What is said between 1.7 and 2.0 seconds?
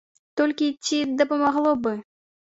б?